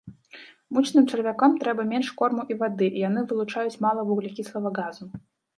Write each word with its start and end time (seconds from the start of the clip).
Мучным 0.77 1.05
чарвякам 1.11 1.51
трэба 1.63 1.85
менш 1.91 2.09
корму 2.21 2.43
і 2.55 2.59
вады, 2.63 2.87
і 2.97 3.05
яны 3.09 3.27
вылучаюць 3.33 3.81
мала 3.89 4.07
вуглякіслага 4.09 4.69
газу. 4.81 5.03